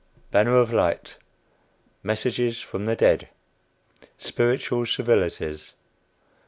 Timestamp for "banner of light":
0.31-1.19